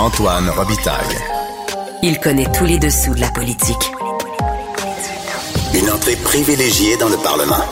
[0.00, 1.18] Antoine Robitaille.
[2.02, 3.92] Il connaît tous les dessous de la politique.
[5.74, 7.62] Une entrée privilégiée dans le Parlement.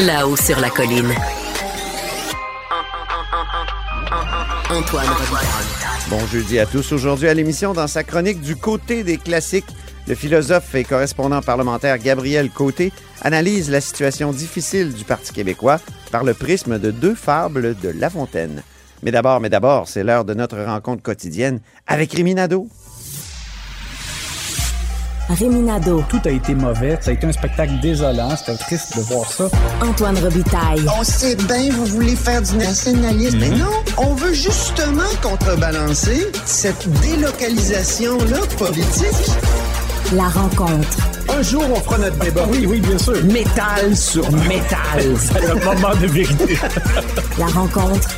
[0.00, 1.14] Là-haut sur la colline.
[4.68, 6.08] Antoine Robitaille.
[6.10, 6.90] Bon jeudi à tous.
[6.90, 9.70] Aujourd'hui à l'émission, dans sa chronique du côté des classiques,
[10.08, 15.78] le philosophe et correspondant parlementaire Gabriel Côté analyse la situation difficile du Parti québécois
[16.10, 18.64] par le prisme de deux fables de La Fontaine.
[19.02, 22.68] Mais d'abord, mais d'abord, c'est l'heure de notre rencontre quotidienne avec Rémi Nadeau.
[25.28, 26.02] Réminado.
[26.08, 26.96] Tout a été mauvais.
[27.00, 28.34] Ça a été un spectacle désolant.
[28.34, 29.48] C'était triste de voir ça.
[29.82, 30.86] Antoine Robitaille.
[30.98, 33.38] On sait bien, vous voulez faire du nationalisme.
[33.38, 39.30] Mais non, on veut justement contrebalancer cette délocalisation-là politique.
[40.14, 41.17] La rencontre.
[41.38, 42.46] Un jour, on fera notre débat.
[42.50, 43.14] Oui, oui, bien sûr.
[43.24, 44.98] Métal sur métal.
[45.16, 46.56] C'est le moment de vérité.
[47.38, 48.08] La rencontre.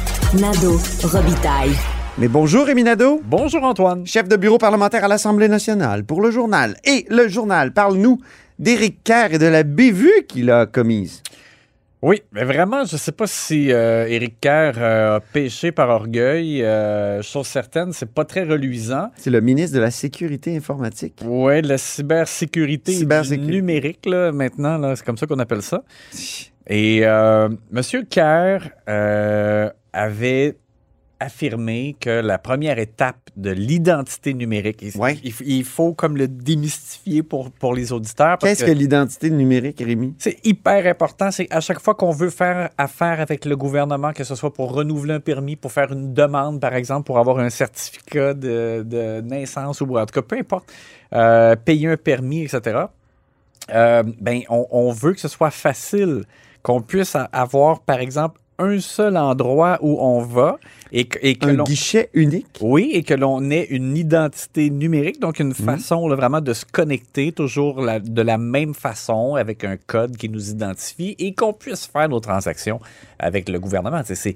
[0.40, 1.76] Nado Robitaille.
[2.16, 4.06] Mais bonjour Rémi Nadeau, Bonjour, Antoine.
[4.06, 6.78] chef de bureau parlementaire à l'Assemblée nationale pour le journal.
[6.84, 8.20] Et le journal, parle-nous
[8.58, 11.22] d'Éric Kerr et de la bévue qu'il a commise.
[12.02, 16.62] Oui, mais vraiment, je sais pas si euh, Éric Kerr euh, a péché par orgueil.
[16.62, 19.10] Euh, chose certaine, c'est pas très reluisant.
[19.16, 21.20] C'est le ministre de la Sécurité informatique.
[21.22, 23.52] Ouais, de la cybersécurité, et du Cybersécurité.
[23.52, 25.82] numérique, là, maintenant, là, c'est comme ça qu'on appelle ça.
[26.66, 27.82] Et euh, M.
[28.08, 30.56] Kerr euh, avait
[31.20, 35.18] affirmé que la première étape de l'identité numérique, il, Ouais.
[35.22, 38.38] il- il faut comme le démystifier pour, pour les auditeurs.
[38.38, 40.14] Qu'est-ce que l'identité numérique, Rémi?
[40.18, 41.30] c'est hyper important.
[41.30, 44.72] C'est à chaque fois qu'on veut faire affaire avec le gouvernement, que ce soit pour
[44.72, 49.20] renouveler un permis, pour faire une demande, par exemple, pour avoir un certificat de, de
[49.20, 50.72] naissance ou en tout cas, peu importe,
[51.12, 52.84] euh, payer un permis, etc.
[53.72, 56.24] euh, ben, on, on veut que ce soit facile,
[56.62, 60.58] qu'on puisse avoir, par exemple, un seul endroit où on va
[60.92, 62.46] et que, et que Un guichet unique?
[62.60, 65.54] oui, et que l'on ait une identité numérique, donc une Mhm.
[65.54, 70.16] façon là, vraiment de se connecter toujours la- de la même façon avec un code
[70.16, 72.80] qui nous identifie et qu'on puisse faire nos transactions
[73.18, 74.02] avec le gouvernement.
[74.04, 74.34] C'est-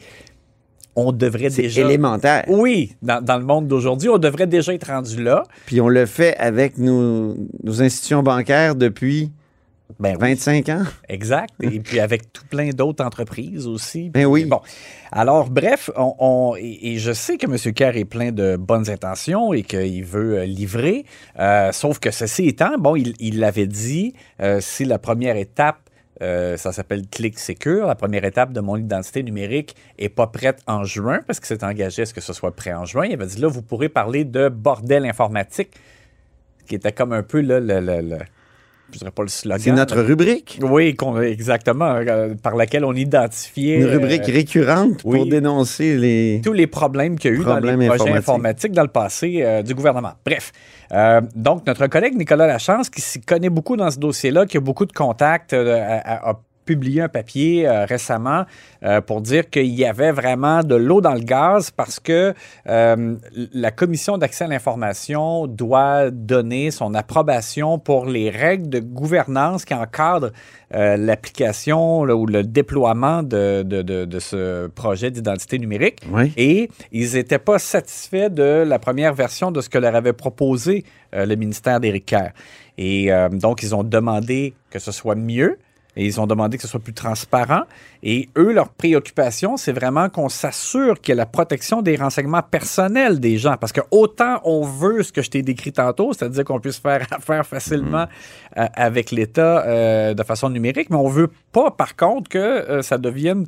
[0.97, 1.81] on devrait déjà...
[1.83, 2.45] élémentaire.
[2.47, 5.43] Oui, dans, dans le monde d'aujourd'hui, on devrait déjà être rendu là.
[5.67, 7.34] Puis on le fait avec nos,
[7.65, 9.33] nos institutions bancaires depuis
[10.00, 10.83] Ben oui, 25 ans?
[11.09, 11.50] Exact.
[11.62, 14.09] Et puis avec tout plein d'autres entreprises aussi.
[14.11, 14.45] Ben oui.
[14.47, 14.61] Bon.
[15.12, 17.72] Alors, bref, on, on- et, et je sais que M.
[17.75, 21.05] Kerr est plein de bonnes intentions et qu'il veut euh, livrer.
[21.39, 25.78] Euh, sauf que ceci étant, bon, il l'avait dit, euh, si la première étape,
[26.22, 30.61] euh, ça s'appelle Click Secure, la première étape de mon identité numérique est pas prête
[30.66, 33.05] en juin, parce qu'il s'est engagé à ce que ce soit prêt en juin.
[33.06, 35.71] Il avait dit, là, vous pourrez parler de bordel informatique,
[36.66, 38.19] qui était comme un peu là, le, le- le-
[38.93, 39.61] je dirais pas le slogan.
[39.61, 40.59] C'est notre rubrique.
[40.62, 45.28] Oui, exactement, euh, par laquelle on identifiait Une euh, rubrique récurrente pour oui.
[45.28, 46.41] dénoncer les.
[46.45, 48.72] tous les problèmes qu'il y a eu dans les projets informatiques.
[48.72, 50.12] dans le passé euh, du gouvernement.
[50.25, 50.53] Bref,
[51.34, 54.87] donc notre collègue Nicolas Lachance, qui s'y connaît beaucoup dans ce dossier-là, qui a beaucoup
[54.87, 58.45] de contacts, a publié un papier euh, récemment
[58.83, 62.34] euh, pour dire qu'il y avait vraiment de l'eau dans le gaz parce que
[62.69, 63.15] euh,
[63.53, 69.75] la commission d'accès à l'information doit donner son approbation pour les règles de gouvernance qui
[69.75, 70.31] encadrent
[70.99, 76.01] l'application ou le déploiement de, de- de- de ce projet d'identité numérique.
[76.10, 76.33] Oui.
[76.37, 80.84] Et ils n'étaient pas satisfaits de la première version de ce que leur avait proposé
[81.13, 82.31] le ministère d'Éric Kerr.
[82.78, 85.59] Et donc, ils ont demandé que ce soit mieux.
[85.97, 87.63] Et ils ont demandé que ce soit plus transparent.
[88.03, 92.43] Et eux, leur préoccupation, c'est vraiment qu'on s'assure qu'il y a la protection des renseignements
[92.43, 93.57] personnels des gens.
[93.59, 97.07] Parce que autant on veut ce que je t'ai décrit tantôt, c'est-à-dire qu'on puisse faire
[97.11, 98.07] affaire facilement
[98.59, 102.83] euh, avec l'État euh, de façon numérique, mais on veut pas, par contre, que euh,
[102.83, 103.47] ça devienne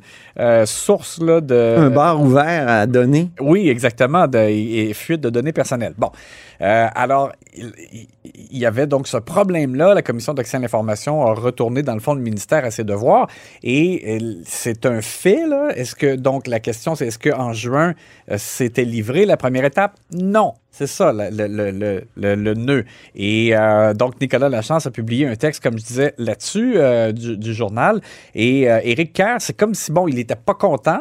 [0.65, 1.75] source là, de...
[1.77, 3.29] Un bar ouvert à donner.
[3.39, 5.93] Oui, exactement, de, et, et fuite de données personnelles.
[5.97, 6.11] Bon,
[6.59, 8.07] alors, il, il-
[8.51, 9.93] il y avait donc ce problème-là.
[9.93, 13.27] La Commission d'accès à l'information a retourné, dans le fond, le ministère à ses devoirs.
[13.63, 15.69] Et euh, c'est un fait, là.
[15.75, 17.93] Est-ce que, donc, la question, c'est est-ce qu'en juin,
[18.31, 19.95] euh, c'était livré la première étape?
[20.11, 20.53] Non.
[20.77, 21.71] C'est ça, le, le,
[22.15, 22.85] le, le, nœud.
[23.15, 27.35] Et euh, donc, Nicolas Lachance a publié un texte, comme je disais, là-dessus, euh, du,
[27.35, 27.99] du journal.
[28.35, 30.99] Et euh, Éric Kerr, c'est comme si, bon, il n'était pas content,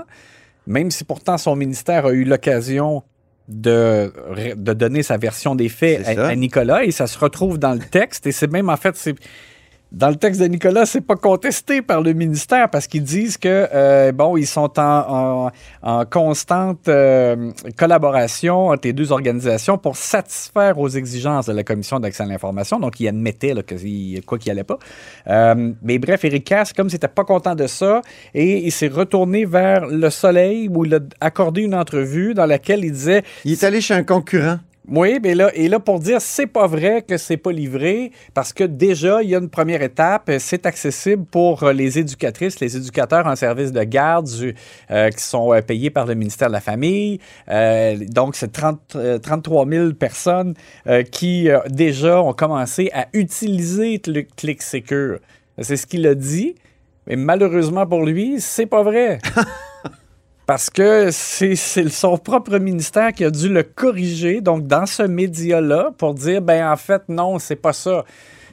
[0.67, 3.03] même si pourtant son ministère a eu l'occasion
[3.49, 4.13] de,
[4.57, 7.81] de donner sa version des faits à, à Nicolas et ça se retrouve dans le
[7.81, 9.15] texte et c'est même en fait c'est
[9.93, 13.69] dans le texte de Nicolas, c'est pas contesté par le ministère parce qu'ils disent que
[13.73, 15.51] euh, bon, ils sont en,
[16.11, 22.25] constante euh, collaboration entre les deux organisations pour satisfaire aux exigences de la commission d'accès
[22.25, 22.81] à l'information.
[22.81, 24.79] Donc, ils admettaient que quoi qu'il allait pas.
[25.29, 28.03] Euh, mais bref, Eric Cass, comme s'il n'était pas content de ça,
[28.35, 32.85] et il s'est retourné vers le Soleil où il a accordé une entrevue dans laquelle
[32.85, 34.59] il disait Il est allé chez un concurrent.
[34.89, 38.53] Oui, mais là, et là, pour dire, c'est pas vrai que c'est pas livré, parce
[38.53, 42.61] que déjà, il y a une première étape, euh, c'est accessible pour euh, les éducatrices,
[42.61, 44.29] les éducateurs en service de garde
[44.91, 47.19] euh, qui sont payés par le ministère de la Famille.
[48.09, 50.55] Donc, c'est 30, euh, 33 000 personnes
[51.11, 55.19] qui, déjà, ont commencé à utiliser le Click Secure.
[55.59, 56.55] C'est ce qu'il a dit,
[57.07, 59.19] mais malheureusement pour lui, c'est pas vrai.
[60.47, 65.91] Parce que c'est son propre ministère qui a dû le corriger, donc dans ce média-là,
[65.99, 68.05] pour dire, ben en fait, non, c'est pas ça.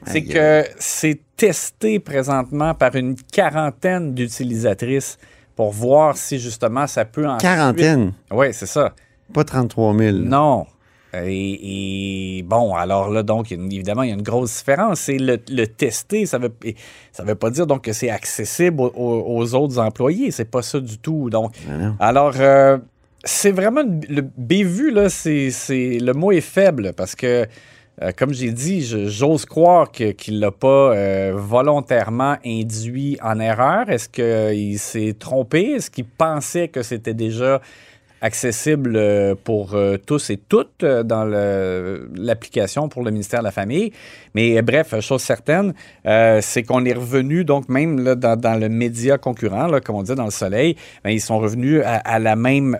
[0.05, 5.17] C'est que c'est testé présentement par une quarantaine d'utilisatrices
[5.55, 7.37] pour voir si justement ça peut en.
[7.37, 8.93] Quarantaine, Oui, c'est ça.
[9.33, 10.17] pas 33 000.
[10.17, 10.65] Non.
[11.13, 15.01] Et, et bon, alors là, donc, évidemment, il y a une grosse différence.
[15.01, 16.53] C'est le, le tester, ça veut,
[17.11, 20.31] ça veut pas dire donc que c'est accessible aux, autres employés.
[20.31, 21.29] C'est pas ça du tout.
[21.29, 21.53] Donc,
[21.99, 22.77] alors, euh,
[23.23, 27.45] c'est vraiment le bévu, là, c'est, le mot est faible parce que,
[28.01, 33.89] euh, comme j'ai dit, j'ose croire qu'il l'a pas euh, volontairement induit en erreur.
[33.89, 35.73] Est-ce qu'il s'est trompé?
[35.73, 37.61] Est-ce qu'il pensait que c'était déjà
[38.23, 43.51] accessible euh, pour euh, tous et toutes euh, dans l'application pour le ministère de la
[43.51, 43.91] Famille.
[44.33, 45.73] Mais bref, chose certaine,
[46.05, 50.31] c'est qu'on est revenu, donc même dans, le média concurrent, comme on dit dans le
[50.31, 52.77] Soleil, ben, ils sont revenus à, la même...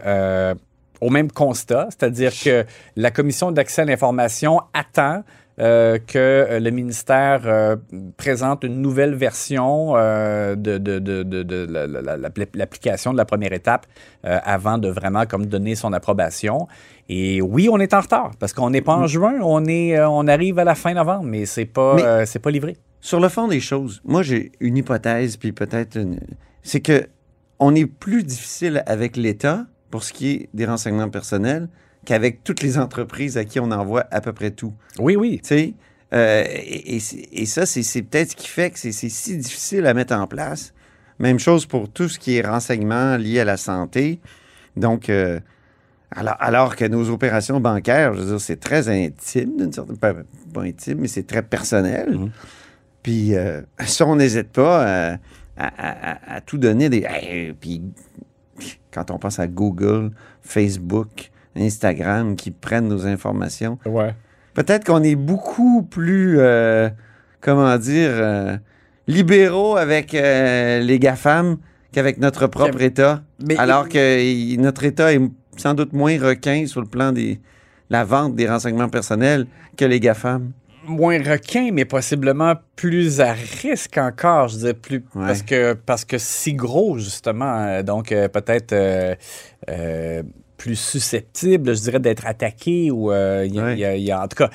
[1.02, 5.24] au même constat, c'est-à-dire que la commission d'accès à l'information attend
[5.60, 7.76] euh, que euh, le ministère euh,
[8.18, 12.18] présente une nouvelle version euh, de, de- de- de- de la-
[12.56, 13.86] l'application de la première étape
[14.24, 16.68] avant de vraiment comme donner son approbation.
[17.10, 20.28] Et oui, on est en retard parce qu'on n'est pas en juin, on est, on
[20.28, 22.78] arrive à la fin novembre, mais c'est pas, c'est pas livré.
[23.02, 26.20] Sur le fond des choses, moi j'ai une hypothèse, puis peut-être une...
[26.62, 27.08] C'est que
[27.60, 31.68] on est plus difficile avec l'État pour ce qui est des renseignements personnels
[32.06, 34.74] qu'avec toutes les entreprises à qui on envoie à peu près tout.
[35.00, 35.40] Oui, oui.
[35.42, 35.74] Tu sais,
[36.14, 39.86] euh, et, et c'est- et ça, c'est peut-être ce qui fait que c'est si difficile
[39.88, 40.74] à mettre en place.
[41.20, 44.20] Même chose pour tout ce qui est renseignements liés à la santé.
[44.76, 45.40] Donc, euh,
[46.12, 50.14] alors, alors que nos opérations bancaires, je veux dire, c'est très intime, d'une certaine pas,
[50.54, 52.20] pas intime, mais c'est très personnel.
[53.02, 55.18] Puis, euh, ça, on n'hésite pas euh,
[55.58, 56.90] à, à- à- à tout donner.
[56.90, 57.82] Des, Hey, puis,
[58.92, 60.12] quand on pense à Google,
[60.42, 64.14] Facebook, Instagram, qui prennent nos informations, Ouais.
[64.54, 66.88] Peut-être qu'on est beaucoup plus, euh,
[67.42, 68.56] comment dire, euh,
[69.08, 71.58] libéraux avec euh, les GAFAM
[71.92, 73.24] qu'avec notre propre État.
[73.44, 75.22] Mais- alors que notre État est
[75.58, 77.36] sans doute moins requin sur le plan de
[77.90, 80.52] la vente des renseignements personnels que les GAFAM.
[80.86, 85.28] moins requin, mais possiblement plus à risque encore, je disais plus Ouais.
[85.28, 88.74] parce que parce que si gros justement, donc peut-être
[90.64, 93.74] plus susceptible, je dirais, d'être attaqué ou euh, il y a- Ouais.
[93.74, 94.50] il y a- il y a- en tout cas.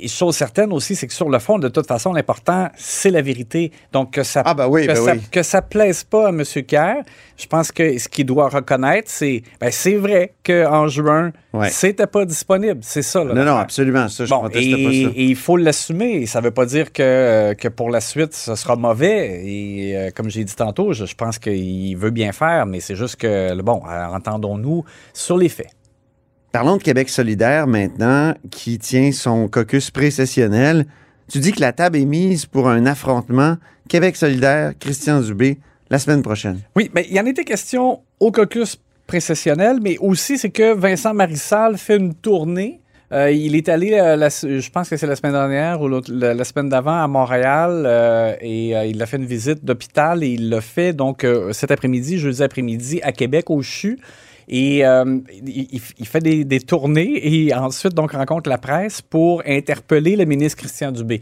[0.00, 3.22] Et chose certaine aussi, c'est que sur le fond, de toute façon, l'important, c'est la
[3.22, 3.72] vérité.
[3.92, 5.20] Donc, que ça, Ah, ben oui, que, ben ça oui.
[5.30, 6.42] que ça plaise pas à M.
[6.66, 7.02] Kerr,
[7.36, 11.70] je pense que ce qu'il doit reconnaître, c'est ben, c'est vrai qu'en juin, Ouais.
[11.70, 12.80] c'était pas disponible.
[12.82, 13.22] C'est ça.
[13.22, 14.08] là, Non, non, absolument.
[14.08, 15.12] Ça, je Bon, proteste et, pas ça.
[15.16, 16.26] et il faut l'assumer.
[16.26, 19.40] Ça ne veut pas dire que, que pour la suite, ce sera mauvais.
[19.44, 22.96] Et euh, comme j'ai dit tantôt, je, je pense qu'il veut bien faire, mais c'est
[22.96, 25.73] juste que, bon, euh, entendons-nous sur les faits.
[26.54, 30.86] Parlons de Québec solidaire maintenant, qui tient son caucus précessionnel
[31.28, 33.56] Tu dis que la table est mise pour un affrontement
[33.88, 35.58] Québec solidaire, Christian Dubé,
[35.90, 36.60] la semaine prochaine.
[36.76, 41.12] Oui, mais il y en était question au caucus précessionnel, mais aussi c'est que Vincent
[41.12, 42.80] Marissal fait une tournée.
[43.10, 46.68] Euh, il est allé, euh, je pense que c'est la semaine dernière ou la, semaine
[46.68, 50.92] d'avant à Montréal euh, et il a fait une visite d'hôpital et il l'a fait
[50.92, 53.98] donc cet après-midi, jeudi après-midi à Québec au CHU.
[54.48, 60.16] Et euh, il, fait des, des tournées et ensuite donc rencontre la presse pour interpeller
[60.16, 61.20] le ministre Christian Dubé.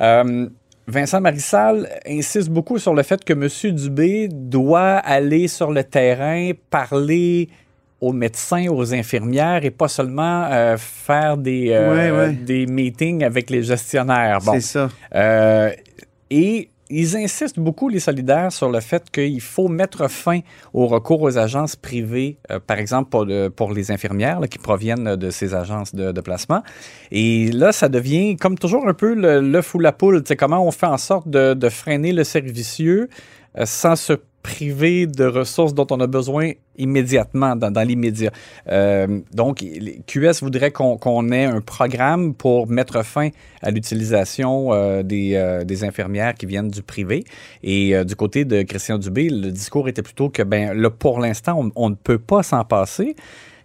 [0.00, 0.48] Euh,
[0.86, 3.74] Vincent Marissal insiste beaucoup sur le fait que M.
[3.74, 7.48] Dubé doit aller sur le terrain, parler
[8.00, 12.32] aux médecins, aux infirmières et pas seulement euh, faire des, euh, Ouais, ouais.
[12.32, 14.40] des meetings avec les gestionnaires.
[14.44, 14.54] Bon.
[14.54, 14.90] C'est ça.
[15.14, 15.70] Euh,
[16.28, 20.40] et ils insistent beaucoup, les solidaires, sur le fait qu'il faut mettre fin
[20.72, 25.16] au recours aux agences privées, euh, par exemple pour, le- pour les infirmières qui proviennent
[25.16, 26.62] de ces agences de, placement.
[27.10, 30.22] Et là, ça devient comme toujours un peu le- l'œuf ou la poule.
[30.38, 33.08] Comment on fait en sorte de, de freiner le servicieux
[33.58, 38.30] euh, sans se priver de ressources dont on a besoin immédiatement, dans, l'immédiat.
[38.68, 39.64] Euh, donc,
[40.06, 43.28] QS voudrait qu'on ait un programme pour mettre fin
[43.62, 47.24] à l'utilisation euh, des, euh, des infirmières qui viennent du privé.
[47.62, 51.70] Et du côté de Christian Dubé, le discours était plutôt que, ben là, pour l'instant,
[51.76, 53.14] on, ne peut pas s'en passer.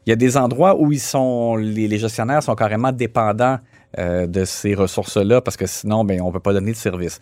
[0.06, 3.60] Il y a des endroits où ils sont, les, gestionnaires sont carrément dépendants
[3.98, 7.20] de ces ressources-là parce que sinon, ben, on ne peut pas donner de service.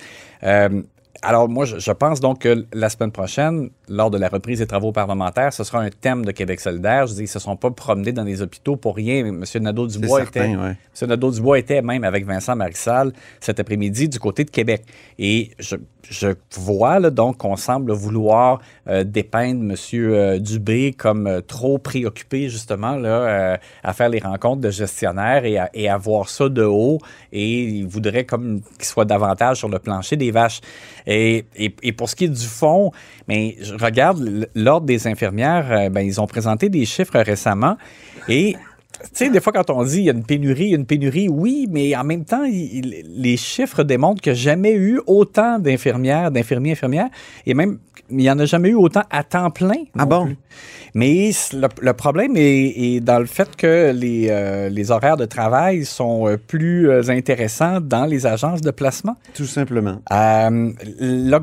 [1.21, 4.67] Alors, moi, je, je pense donc que la semaine prochaine, lors de la reprise des
[4.67, 7.07] travaux parlementaires, ce sera un thème de Québec solidaire.
[7.07, 9.25] Je dis, ils ne se sont pas promenés dans les hôpitaux pour rien.
[9.25, 9.43] M.
[9.61, 10.75] Nadeau-Dubois était, ouais.
[11.01, 11.07] M.
[11.07, 14.83] Nadeau-Dubois était même avec Vincent Marissal cet après-midi du côté de Québec.
[15.17, 15.75] Et je,
[16.09, 19.75] je vois là, donc qu'on semble vouloir euh, dépeindre M.
[19.93, 25.45] euh, Dubé comme euh, trop préoccupé justement là, euh, à faire les rencontres de gestionnaires
[25.45, 26.99] et à, et à voir ça de haut.
[27.31, 30.61] Et il voudrait comme qu'il soit davantage sur le plancher des vaches.
[31.07, 32.91] Et, et, et pour ce qui est du fond,
[33.27, 37.77] mais je regarde l'ordre des infirmières, euh, ben, ils ont présenté des chiffres récemment
[38.27, 38.55] et
[39.03, 40.77] tu sais, des fois, quand on dit il y a une pénurie, il y a
[40.77, 44.73] une pénurie, oui, mais en même temps, il- les chiffres démontrent qu'il n'y a jamais
[44.73, 47.09] eu autant d'infirmières, d'infirmiers, infirmières,
[47.45, 47.77] et même,
[48.09, 49.83] il n'y en a jamais eu autant à temps plein.
[49.97, 50.25] Ah bon?
[50.27, 50.37] plus.
[50.93, 55.25] Mais le, le problème est, est dans le fait que les, euh, les horaires de
[55.25, 59.17] travail sont euh, plus euh, intéressants dans les agences de placement.
[59.33, 59.97] Tout simplement.
[60.13, 60.71] Euh,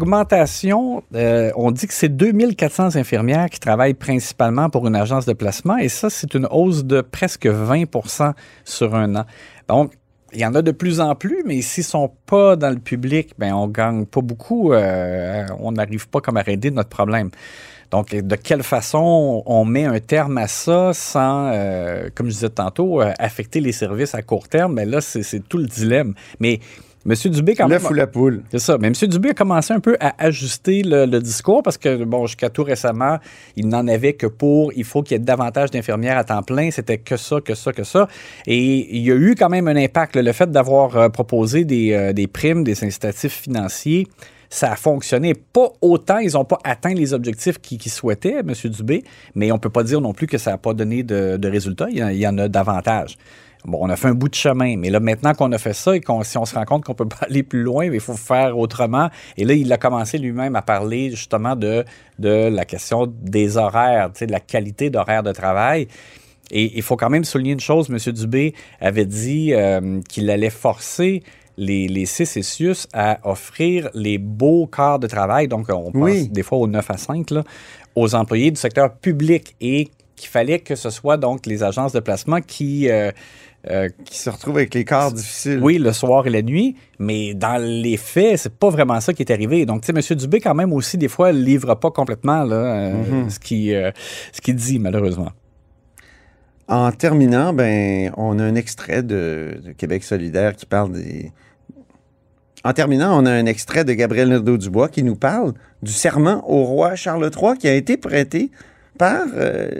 [0.03, 5.33] L'augmentation, euh, on dit que c'est 2400 infirmières qui travaillent principalement pour une agence de
[5.35, 8.33] placement et ça, c'est une hausse de presque 20%
[8.65, 9.25] sur un an.
[9.69, 9.93] Donc,
[10.35, 13.35] il y en a de plus en plus, mais s'ils sont pas dans le public,
[13.39, 14.73] ben on gagne pas beaucoup.
[14.73, 17.31] euh, on n'arrive pas comme à régler notre problème.
[17.91, 22.49] Donc, de quelle façon on met un terme à ça sans, euh, comme je disais
[22.49, 24.73] tantôt, euh, affecter les services à court terme?
[24.75, 26.15] Mais là, c'est c'est tout le dilemme.
[26.41, 26.61] Mais
[27.05, 27.15] M.
[27.31, 27.81] Dubé, quand même.
[27.95, 28.43] La poule.
[28.51, 28.79] C'est ça.
[28.79, 28.95] Mais M.
[29.09, 32.63] Dubé a commencé un peu à ajuster le, le discours parce que, bon, jusqu'à tout
[32.63, 33.19] récemment,
[33.57, 36.71] il n'en avait que pour il faut qu'il y ait davantage d'infirmières à temps plein.
[36.71, 38.09] C'était que ça, que ça, que ça.
[38.47, 40.17] Et il y a eu quand même un impact.
[40.17, 40.23] là.
[40.23, 44.07] Le fait d'avoir euh, proposé des, euh, des primes, des incitatifs financiers,
[44.49, 45.35] ça a fonctionné.
[45.35, 48.53] Pas autant, ils n'ont pas atteint les objectifs qu'ils souhaitaient, M.
[48.71, 49.03] Dubé,
[49.35, 51.49] mais on ne peut pas dire non plus que ça n'a pas donné de, de
[51.49, 51.89] résultats.
[51.91, 53.17] Il y, en, il y en a davantage.
[53.65, 55.95] Bon, on a fait un bout de chemin, mais là, maintenant qu'on a fait ça
[55.95, 58.15] et qu'on, si on se rend compte qu'on peut pas aller plus loin, il faut
[58.15, 59.09] faire autrement.
[59.37, 61.85] Et là, il a commencé lui-même à parler justement de,
[62.19, 65.87] de la question des horaires, de la qualité d'horaire de travail.
[66.51, 68.13] Et il faut quand même souligner une chose, M.
[68.13, 71.23] Dubé avait dit euh, qu'il allait forcer
[71.57, 76.29] les, les CCCIUS à offrir les beaux quarts de travail, donc on pense Oui.
[76.29, 77.45] des fois au 9 à 5, là,
[77.95, 82.01] aux employés du secteur public et qu'il fallait que ce soit donc les agences de
[82.01, 83.11] placement qui, euh,
[83.71, 85.61] euh, Qui se retrouve avec les corps difficiles.
[85.63, 89.23] oui, le soir et la nuit, mais dans les faits, c'est pas vraiment ça qui
[89.23, 89.65] est arrivé.
[89.67, 90.19] Donc, tu sais, M.
[90.19, 93.93] Dubé, quand même, aussi, des fois, livre pas complètement là, euh, ce qu'il euh,
[94.33, 95.31] ce qu'il dit, malheureusement.
[96.67, 101.31] En terminant, ben, on a un extrait de, de Québec solidaire qui parle des.
[102.65, 105.53] En terminant, on a un extrait de Gabriel Nadeau-Dubois qui nous parle
[105.83, 108.51] du serment au roi Charles III qui a été prêté
[108.99, 109.25] par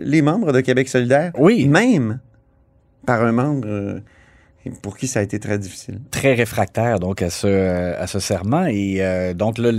[0.01, 1.31] les membres de Québec solidaire.
[1.39, 1.69] Oui.
[1.69, 2.19] Même
[3.07, 4.01] par un membre euh,
[4.81, 6.01] pour qui ça a été très difficile.
[6.11, 8.67] Très réfractaire, donc, à ce, euh, à ce serment.
[8.67, 9.71] Et euh, donc, là,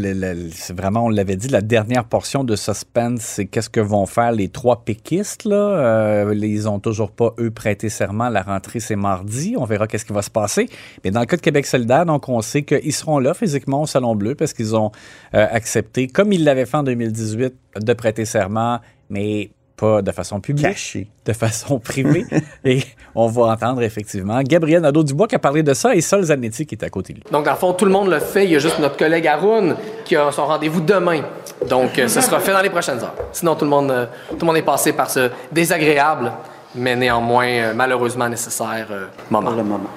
[0.51, 4.31] c'est vraiment, on l'avait dit, la dernière portion de suspense, c'est qu'est-ce que vont faire
[4.33, 5.55] les trois péquistes, là?
[5.55, 8.29] Euh, ils ont toujours pas, eux, prêté serment.
[8.29, 9.55] La rentrée, c'est mardi.
[9.57, 10.67] On verra qu'est-ce qui va se passer.
[11.03, 13.87] Mais dans le cas de Québec solidaire, donc, on sait qu'ils seront là physiquement au
[13.87, 14.91] Salon Bleu parce qu'ils ont
[15.33, 18.79] euh, accepté, comme ils l'avaient fait en 2018, de prêter serment.
[19.09, 21.07] Mais pas de façon publique, Caché.
[21.25, 22.25] de façon privée.
[22.65, 22.83] et
[23.15, 26.75] on va entendre effectivement Gabriel Nadeau-Dubois qui a parlé de ça et Sol Zanetti qui
[26.75, 27.25] est à côté de lui.
[27.31, 28.45] Donc, dans le fond, tout le monde le fait.
[28.45, 29.75] Il y a juste notre collègue Haroun
[30.05, 31.21] qui a son rendez-vous demain.
[31.67, 33.15] Donc, euh, ce sera fait dans les prochaines heures.
[33.31, 36.31] Sinon, tout le monde, euh, tout le monde est passé par ce désagréable,
[36.75, 39.49] mais néanmoins euh, malheureusement nécessaire euh, moment.
[39.49, 39.89] Pour le moment.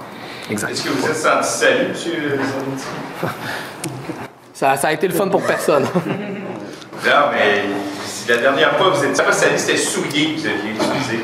[0.50, 0.71] Exact.
[0.71, 1.95] Est-ce que vous êtes senti salut, M.
[1.95, 2.87] Zanetti?
[4.54, 5.83] Ça, ça a été le fun pour personne.
[5.83, 7.64] Non, mais
[8.26, 11.16] si la dernière fois vous étiez pas salut, c'était souillé que vous aviez utilisé.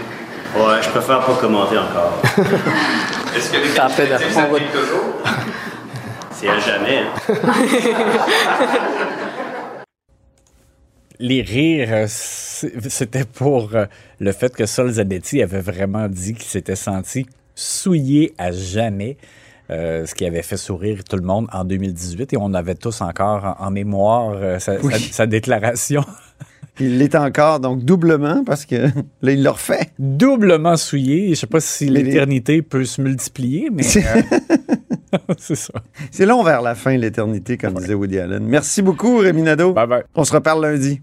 [0.57, 2.21] Ouais, je préfère pas commenter encore.
[3.37, 5.15] Est-ce que les Ça fait de- qualificatifs on va- toujours?
[6.33, 6.99] C'est à jamais.
[6.99, 7.33] hein.
[11.19, 13.87] Les rires, euh, c'était pour euh,
[14.19, 19.17] le fait que Sol Zanetti avait vraiment dit qu'il s'était senti souillé à jamais.
[19.71, 23.01] euh, ce qui avait fait sourire tout le monde en 2018 et on avait tous
[23.01, 24.93] encore en, en mémoire euh, sa, Oui.
[24.93, 26.05] sa- sa déclaration
[26.83, 28.77] Il l'est encore, donc doublement, parce que
[29.23, 29.91] là, il l'a refait.
[29.99, 31.31] doublement souillé.
[31.31, 34.23] Je sais pas si les- l'éternité peut se multiplier, mais euh,
[35.39, 35.75] c'est ça.
[36.11, 38.43] C'est long vers la fin, l'éternité, comme disait Woody Allen.
[38.45, 39.73] Merci beaucoup, Rémi Nadeau.
[39.73, 40.03] Bye bye.
[40.15, 41.01] On se reparle lundi.